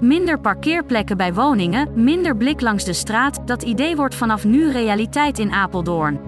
[0.00, 5.38] Minder parkeerplekken bij woningen, minder blik langs de straat, dat idee wordt vanaf nu realiteit
[5.38, 6.20] in Apeldoorn.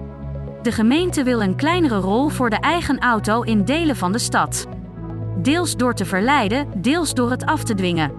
[0.61, 4.67] De gemeente wil een kleinere rol voor de eigen auto in delen van de stad.
[5.41, 8.11] Deels door te verleiden, deels door het af te dwingen.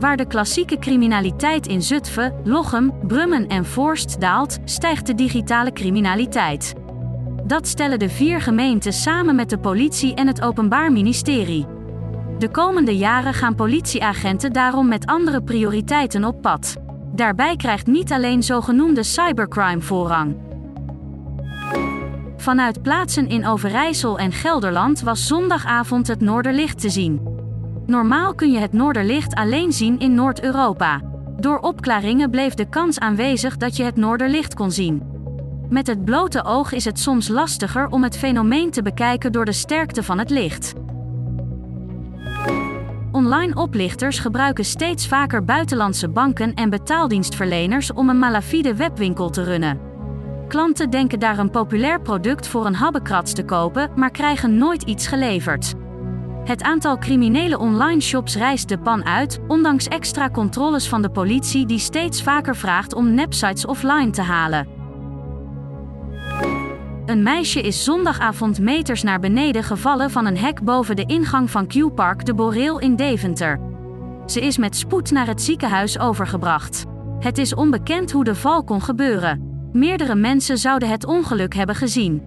[0.00, 6.74] Waar de klassieke criminaliteit in Zutphen, Lochem, Brummen en Voorst daalt, stijgt de digitale criminaliteit.
[7.44, 11.75] Dat stellen de vier gemeenten samen met de politie en het Openbaar Ministerie.
[12.38, 16.76] De komende jaren gaan politieagenten daarom met andere prioriteiten op pad.
[17.14, 20.36] Daarbij krijgt niet alleen zogenoemde cybercrime voorrang.
[22.36, 27.20] Vanuit plaatsen in Overijssel en Gelderland was zondagavond het Noorderlicht te zien.
[27.86, 31.00] Normaal kun je het Noorderlicht alleen zien in Noord-Europa.
[31.36, 35.02] Door opklaringen bleef de kans aanwezig dat je het Noorderlicht kon zien.
[35.68, 39.52] Met het blote oog is het soms lastiger om het fenomeen te bekijken door de
[39.52, 40.74] sterkte van het licht.
[43.26, 49.80] Online oplichters gebruiken steeds vaker buitenlandse banken en betaaldienstverleners om een malafide webwinkel te runnen.
[50.48, 55.06] Klanten denken daar een populair product voor een habbekrats te kopen, maar krijgen nooit iets
[55.06, 55.74] geleverd.
[56.44, 61.66] Het aantal criminele online shops rijst de pan uit, ondanks extra controles van de politie
[61.66, 64.75] die steeds vaker vraagt om nepsites offline te halen.
[67.06, 71.66] Een meisje is zondagavond meters naar beneden gevallen van een hek boven de ingang van
[71.66, 73.60] Q-Park de Boreel in Deventer.
[74.26, 76.84] Ze is met spoed naar het ziekenhuis overgebracht.
[77.18, 79.68] Het is onbekend hoe de val kon gebeuren.
[79.72, 82.22] Meerdere mensen zouden het ongeluk hebben gezien.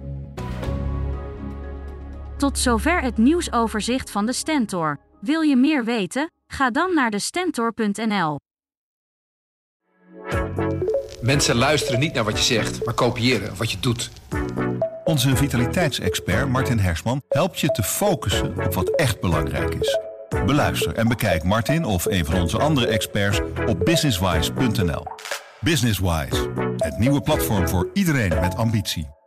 [2.38, 5.00] Tot zover het nieuwsoverzicht van de Stentor.
[5.22, 6.32] Wil je meer weten?
[6.48, 8.40] Ga dan naar de stentor.nl.
[11.22, 14.12] Mensen luisteren niet naar wat je zegt, maar kopiëren wat je doet.
[15.10, 20.00] Onze vitaliteitsexpert Martin Hersman helpt je te focussen op wat echt belangrijk is.
[20.46, 25.06] Beluister en bekijk Martin of een van onze andere experts op businesswise.nl.
[25.60, 29.19] Businesswise, het nieuwe platform voor iedereen met ambitie.